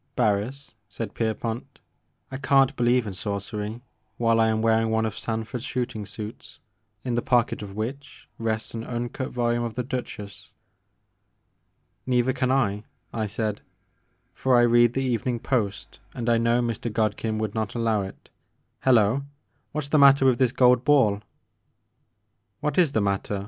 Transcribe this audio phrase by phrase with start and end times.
[0.15, 1.77] "Barris," said Pierpont,
[2.31, 3.83] "I can't believe in sorcery
[4.17, 6.59] while I am wearing one of Sanford's shooting suits
[7.03, 10.53] in the pocket of which rests an un cut volume of the * Duchess.*"
[12.07, 12.83] "Neither can I,"
[13.13, 13.61] I said,
[14.33, 16.91] "for I read the Evening Post, and I know Mr.
[16.91, 18.31] Godkin would not allow it.
[18.79, 19.21] Hello I
[19.71, 21.21] What 's the matter with this gold ball?""
[22.61, 23.39] What is the matter?